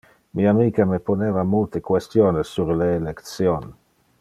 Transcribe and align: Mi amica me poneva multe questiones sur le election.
Mi 0.37 0.45
amica 0.51 0.85
me 0.91 0.99
poneva 1.09 1.43
multe 1.51 1.83
questiones 1.89 2.55
sur 2.57 2.73
le 2.81 2.91
election. 2.95 3.71